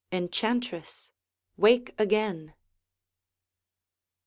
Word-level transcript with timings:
Enchantress, 0.11 1.11
wake 1.57 1.93
again! 1.99 2.55